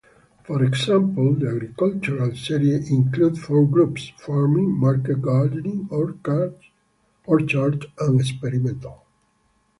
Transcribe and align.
For 0.45 0.63
example, 0.63 1.35
the 1.35 1.49
agricultural 1.49 2.35
serie 2.35 2.73
included 2.73 3.37
four 3.37 3.67
groups: 3.67 4.11
farming, 4.17 4.71
market 4.79 5.21
gardening, 5.21 5.87
orchard, 5.91 7.85
and 7.99 8.19
experimental. 8.19 9.05